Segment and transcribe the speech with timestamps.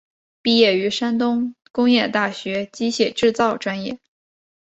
[0.41, 3.99] 毕业于山东工业大学机械制造专业。